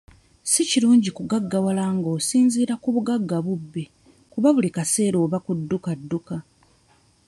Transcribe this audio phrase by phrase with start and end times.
[0.51, 3.83] Si kirungi kugaggawala nga osinziira ku bugagga bubbe
[4.31, 6.37] kuba buli kaseera oba mu dduka dduka.